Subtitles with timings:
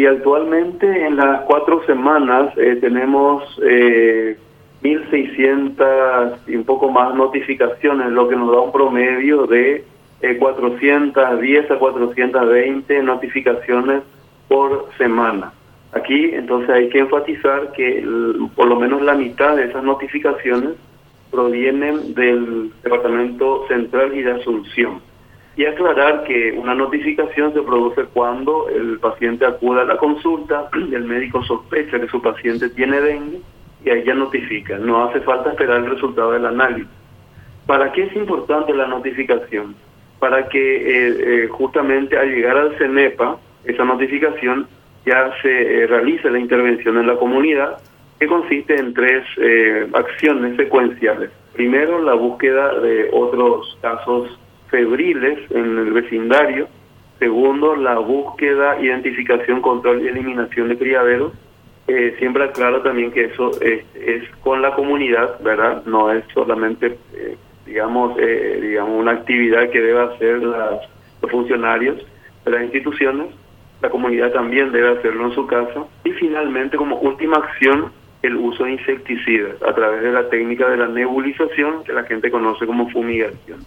[0.00, 4.34] Y actualmente en las cuatro semanas eh, tenemos eh,
[4.82, 9.84] 1.600 y un poco más notificaciones, lo que nos da un promedio de
[10.38, 14.02] 410 eh, a 420 notificaciones
[14.48, 15.52] por semana.
[15.92, 18.02] Aquí entonces hay que enfatizar que
[18.56, 20.76] por lo menos la mitad de esas notificaciones
[21.30, 25.09] provienen del Departamento Central y de Asunción.
[25.60, 31.04] Y aclarar que una notificación se produce cuando el paciente acude a la consulta, el
[31.04, 33.42] médico sospecha que su paciente tiene dengue
[33.84, 34.78] y ahí ya notifica.
[34.78, 36.88] No hace falta esperar el resultado del análisis.
[37.66, 39.74] ¿Para qué es importante la notificación?
[40.18, 44.66] Para que eh, eh, justamente al llegar al CENEPA, esa notificación
[45.04, 47.76] ya se eh, realice la intervención en la comunidad,
[48.18, 49.26] que consiste en tres
[49.92, 51.28] acciones secuenciales.
[51.52, 54.38] Primero, la búsqueda de otros casos
[54.70, 56.68] febriles en el vecindario.
[57.18, 61.32] Segundo, la búsqueda, identificación, control y eliminación de criaderos
[61.92, 63.82] eh, siempre aclaro también que eso es,
[64.44, 65.82] con la comunidad, ¿verdad?
[65.86, 70.82] No es solamente, eh, digamos, eh, digamos, una actividad que debe hacer las,
[71.20, 71.98] los funcionarios
[72.44, 73.34] de las instituciones.
[73.82, 75.84] La comunidad también debe hacerlo en su casa.
[76.04, 77.90] Y finalmente, como última acción,
[78.22, 82.30] el uso de insecticidas a través de la técnica de la nebulización, que la gente
[82.30, 83.64] conoce como fumigación.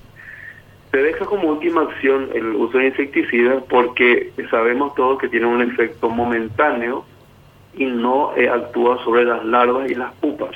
[0.94, 5.60] Se deja como última acción el uso de insecticidas porque sabemos todos que tiene un
[5.60, 7.04] efecto momentáneo
[7.74, 10.52] y no eh, actúa sobre las larvas y las pupas.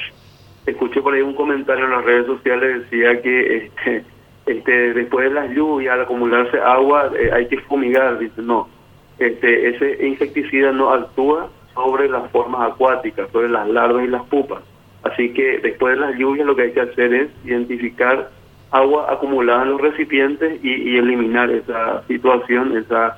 [0.67, 4.05] Escuché por ahí un comentario en las redes sociales, decía que este,
[4.45, 8.19] este, después de las lluvias, al acumularse agua, eh, hay que fumigar.
[8.19, 8.69] Dice, no,
[9.17, 14.61] este, ese insecticida no actúa sobre las formas acuáticas, sobre las larvas y las pupas.
[15.01, 18.36] Así que después de las lluvias lo que hay que hacer es identificar
[18.71, 23.17] agua acumulada en los recipientes y, eliminar esa situación, esa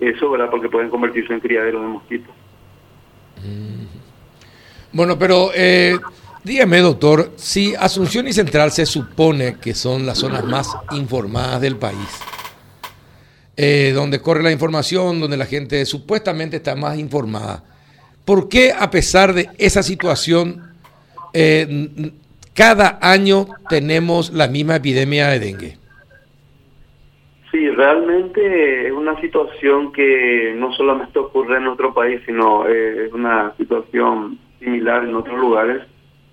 [0.00, 0.48] eso, ¿verdad?
[0.50, 2.34] Porque pueden convertirse en criaderos de mosquitos.
[4.92, 5.98] Bueno, pero eh,
[6.44, 11.76] dígame, doctor, si Asunción y Central se supone que son las zonas más informadas del
[11.76, 12.08] país,
[13.56, 17.64] eh, donde corre la información, donde la gente supuestamente está más informada,
[18.24, 20.74] ¿por qué a pesar de esa situación
[21.32, 22.12] eh,
[22.58, 25.78] cada año tenemos la misma epidemia de dengue?
[27.52, 33.12] Sí, realmente es una situación que no solamente ocurre en nuestro país, sino eh, es
[33.12, 35.86] una situación similar en otros lugares.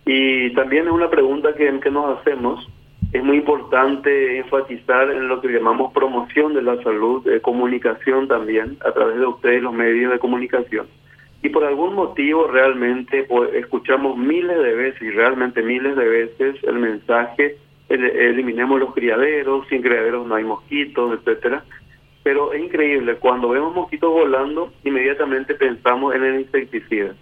[0.07, 2.67] Y también es una pregunta que, nos hacemos.
[3.13, 8.77] Es muy importante enfatizar en lo que llamamos promoción de la salud, de comunicación también,
[8.83, 10.87] a través de ustedes, los medios de comunicación.
[11.45, 16.79] Y por algún motivo realmente escuchamos miles de veces, y realmente miles de veces, el
[16.79, 17.57] mensaje
[17.87, 21.63] eliminemos los criaderos, sin criaderos no hay mosquitos, etcétera.
[22.23, 27.13] Pero es increíble, cuando vemos mosquitos volando, inmediatamente pensamos en el insecticida.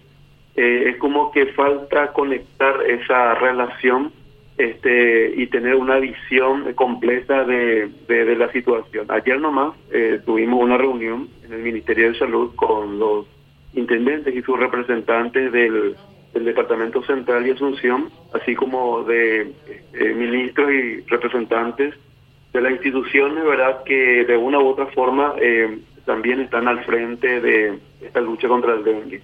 [0.56, 4.10] Eh, es como que falta conectar esa relación
[4.56, 9.04] este y tener una visión completa de, de, la situación.
[9.10, 13.33] Ayer nomás eh, tuvimos una reunión en el Ministerio de Salud con los
[13.74, 15.96] intendentes y sus representantes del
[16.32, 19.52] Departamento Central y Asunción, así como de
[19.92, 21.94] eh, ministros y representantes
[22.52, 27.40] de las instituciones, ¿verdad?, que de una u otra forma eh, también están al frente
[27.40, 29.22] de esta lucha contra el dengue.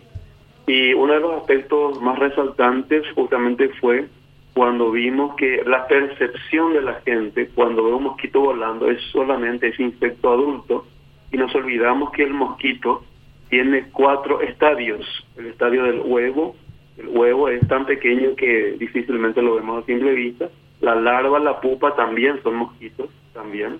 [0.67, 4.07] Y uno de los aspectos más resaltantes justamente fue
[4.55, 9.69] cuando vimos que la percepción de la gente cuando ve un mosquito volando es solamente
[9.69, 10.87] ese insecto adulto
[11.33, 13.05] y nos olvidamos que el mosquito
[13.51, 15.05] tiene cuatro estadios,
[15.37, 16.57] el estadio del huevo,
[16.97, 20.49] el huevo es tan pequeño que difícilmente lo vemos a simple vista.
[20.81, 23.79] La larva, la pupa también son mosquitos, también.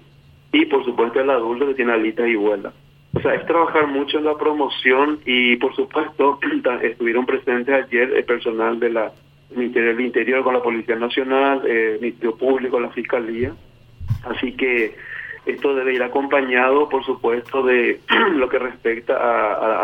[0.53, 2.73] Y por supuesto el adulto que tiene alitas y vuela.
[3.15, 6.39] O sea, es trabajar mucho en la promoción y por supuesto
[6.83, 9.13] estuvieron presentes ayer el personal de la
[9.55, 13.53] Ministerio del Interior con la Policía Nacional, el Ministerio Público, la Fiscalía.
[14.25, 14.95] Así que
[15.47, 18.01] esto debe ir acompañado, por supuesto, de
[18.35, 19.15] lo que respecta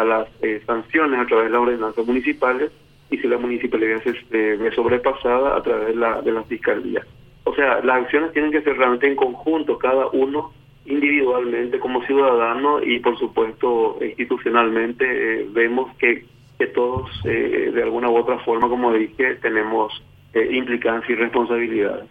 [0.00, 2.70] a, las eh, sanciones a través de las ordenanzas municipales
[3.10, 7.04] y si la municipalidad se eh, ve sobrepasada a través de la, de la fiscalía.
[7.44, 10.52] O sea, las acciones tienen que ser realmente en conjunto, cada uno
[10.84, 15.04] individualmente como ciudadano y por supuesto institucionalmente
[15.40, 16.24] eh, vemos que,
[16.58, 20.02] que todos eh, de alguna u otra forma, como dije, tenemos
[20.34, 22.10] implicancia y responsabilidades.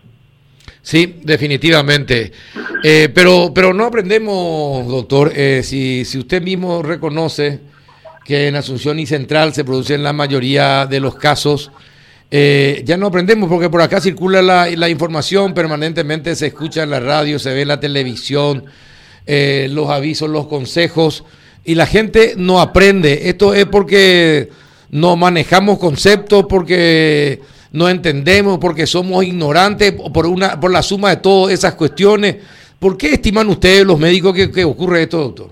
[0.81, 2.31] Sí, definitivamente.
[3.13, 5.33] pero, pero no aprendemos, doctor,
[5.63, 7.59] si, si usted mismo reconoce
[8.25, 11.71] que en Asunción y Central se producen la mayoría de los casos.
[12.31, 16.99] Eh, ya no aprendemos porque por acá circula la, información permanentemente, se escucha en la
[16.99, 18.65] radio, se ve en la televisión,
[19.27, 21.23] eh, los avisos, los consejos.
[21.63, 23.29] y la gente no aprende.
[23.29, 24.49] Esto es porque
[24.89, 27.41] no manejamos conceptos, porque
[27.75, 32.37] no entendemos, porque somos ignorantes por, una, por la suma de todas esas cuestiones.
[32.79, 35.47] ¿Por qué estiman ustedes los médicos que, ocurre esto, doctor?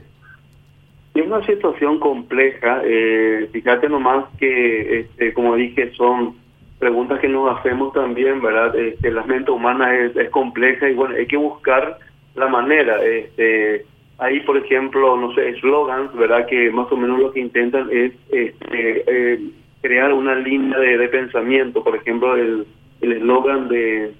[1.14, 2.82] Es una situación compleja.
[2.86, 6.36] Eh, fíjate nomás que, este, como dije, son
[6.80, 8.76] preguntas que nos hacemos también, ¿verdad?
[8.76, 12.00] Este, la mente humana es, es compleja y bueno, hay que buscar
[12.36, 13.04] la manera.
[13.04, 13.86] Este,
[14.18, 16.46] hay, por ejemplo, no sé, eslogans, ¿verdad?
[16.48, 19.40] Que más o menos lo que intentan es este, eh,
[19.84, 21.84] crear una línea de, pensamiento.
[21.84, 22.66] Por ejemplo, el
[23.02, 24.14] eslogan de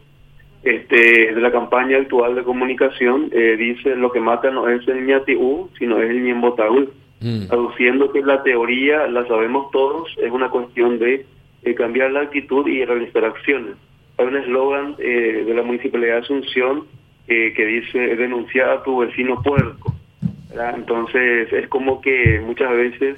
[0.64, 5.06] este de la campaña actual de comunicación eh, dice lo que mata no es el
[5.06, 6.90] ñatiú, sino es el ñembotaú.
[7.20, 7.46] Mm.
[7.50, 11.26] Aduciendo que la teoría la sabemos todos, es una cuestión de
[11.64, 13.76] eh, cambiar la actitud y realizar acciones.
[14.18, 16.84] Hay un eslogan eh, de la Municipalidad de Asunción
[17.28, 19.94] eh, que dice denunciar a tu vecino puerco.
[20.76, 23.18] Entonces es como que muchas veces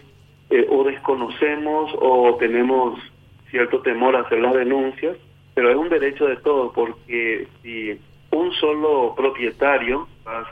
[0.70, 3.00] o desconocemos o tenemos
[3.50, 5.18] cierto temor a hacer las denuncias,
[5.54, 8.00] pero es un derecho de todos porque si
[8.32, 10.08] un solo propietario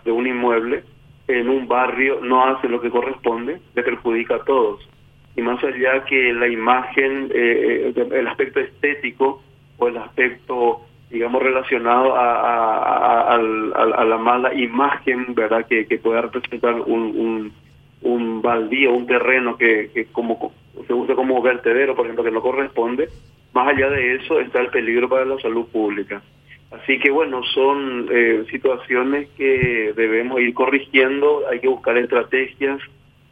[0.05, 0.83] de un inmueble
[1.27, 4.87] en un barrio no hace lo que corresponde, le perjudica a todos
[5.35, 9.41] y más allá que la imagen, eh, eh, el aspecto estético
[9.77, 17.51] o el aspecto, digamos, relacionado a, la mala imagen, ¿verdad?, que, pueda representar un
[18.43, 20.51] baldío, un terreno que, que como
[20.85, 23.09] se usa como vertedero, por ejemplo, que no corresponde,
[23.53, 26.21] más allá de eso está el peligro para la salud pública.
[26.69, 32.79] Así que bueno, son eh, situaciones que debemos ir corrigiendo, hay que buscar estrategias,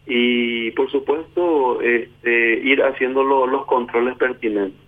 [0.06, 4.80] y por supuesto este, ir haciendo los controles pertinentes.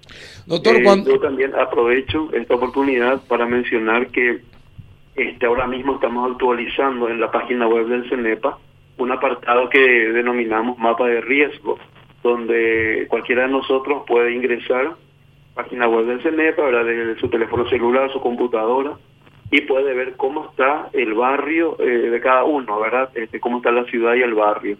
[0.46, 4.42] Doctor, eh, Yo también aprovecho esta oportunidad para mencionar que
[5.16, 8.58] este, ahora mismo estamos actualizando en la página web del CENEPA
[8.98, 11.78] un apartado que denominamos mapa de riesgo,
[12.22, 14.96] donde cualquiera de nosotros puede ingresar
[15.54, 18.94] página web del CENEPA, desde su teléfono celular, su computadora,
[19.52, 23.10] y puede ver cómo está el barrio eh, de cada uno, ¿verdad?
[23.14, 24.78] Este, cómo está la ciudad y el barrio.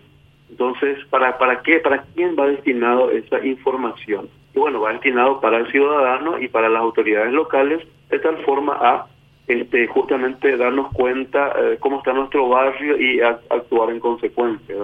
[0.50, 1.80] Entonces, ¿para, para qué?
[1.80, 4.30] ¿Para quién va destinado esa información?
[4.56, 9.08] Bueno, va destinado para el ciudadano y para las autoridades locales, de tal forma a
[9.48, 14.76] este, justamente darnos cuenta eh, cómo está nuestro barrio y actuar en consecuencia.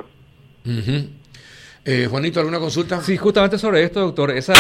[1.86, 3.00] Eh, Juanito, ¿alguna consulta?
[3.00, 4.32] Sí, justamente sobre esto, doctor.
[4.32, 4.54] Esa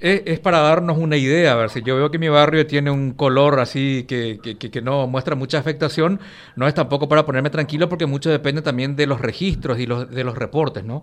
[0.00, 1.52] es, para darnos una idea.
[1.52, 5.06] A ver, si yo veo que mi barrio tiene un color así que, que, no
[5.08, 6.20] muestra mucha afectación,
[6.54, 10.08] no es tampoco para ponerme tranquilo porque mucho depende también de los registros y los,
[10.10, 11.02] de los reportes, ¿no?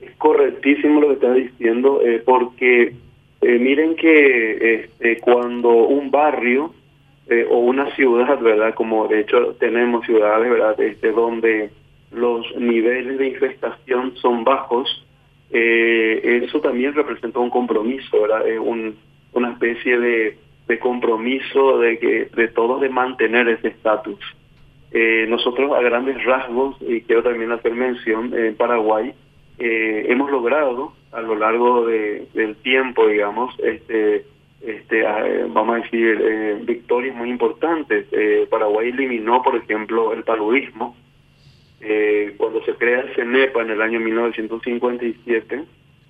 [0.00, 2.96] Es correctísimo lo que está diciendo, eh, porque
[3.42, 6.72] eh, miren que este, cuando un barrio
[7.50, 8.74] o una ciudad, ¿verdad?
[8.74, 10.78] Como de hecho tenemos ciudades, ¿verdad?
[10.80, 11.70] Este, donde
[12.10, 15.06] los niveles de infestación son bajos,
[15.50, 18.44] eh, eso también representa un compromiso, ¿verdad?
[18.58, 18.96] Un,
[19.32, 24.18] una especie de, de, compromiso de que de todos de mantener ese estatus.
[24.92, 29.12] Eh, nosotros a grandes rasgos, y quiero también hacer mención, en Paraguay
[29.58, 34.24] eh, hemos logrado a lo largo de, del tiempo, digamos, este,
[34.66, 35.02] este,
[35.48, 38.06] vamos a decir, victorias muy importantes.
[38.48, 40.96] Paraguay eliminó, por ejemplo, el paludismo,
[41.86, 45.64] eh, cuando se crea el CENEPA en el año 1957,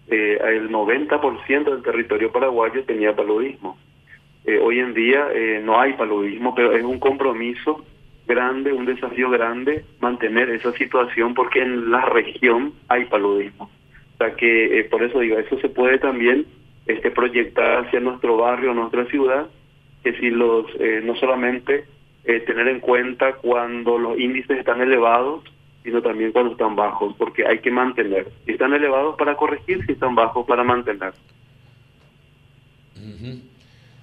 [0.06, 3.76] eh, el 90% del territorio paraguayo tenía paludismo.
[4.44, 7.84] Eh, hoy en día eh, no hay paludismo, pero es un compromiso
[8.26, 13.70] grande, un desafío grande mantener esa situación porque en la región hay paludismo.
[14.14, 16.46] O sea que por eso digo, eso se puede también
[16.86, 19.46] este, proyectar hacia nuestro barrio, nuestra ciudad,
[20.02, 20.66] que si los,
[21.02, 21.84] no solamente
[22.24, 25.42] tener en cuenta cuando los índices están elevados,
[25.84, 28.30] sino también cuando están bajos, porque hay que mantener.
[28.46, 31.12] Si están elevados para corregir, si están bajos para mantener.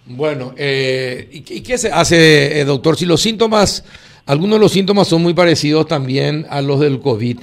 [0.06, 2.98] Bueno, eh, ¿y, qué se hace, eh, doctor?
[2.98, 3.84] Si los síntomas,
[4.28, 7.40] algunos de los síntomas son muy parecidos también a los del COVID,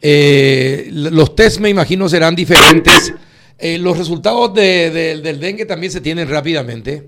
[0.00, 3.14] eh, los test me imagino serán diferentes.
[3.80, 7.04] ¿Los resultados del dengue también se tienen rápidamente?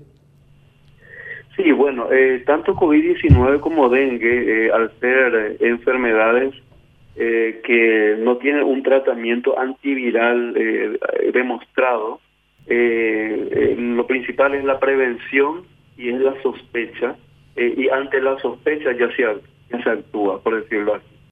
[1.55, 2.07] Sí, bueno,
[2.45, 6.53] tanto COVID-19 como dengue, al ser enfermedades
[7.19, 10.99] eh, que no tiene un tratamiento antiviral eh,
[11.33, 12.19] demostrado.
[12.67, 15.63] Eh, lo principal es la prevención
[15.97, 17.15] y es la sospecha,
[17.55, 19.23] y ante la sospecha ya se,
[19.71, 21.16] ya se actúa, por decirlo así.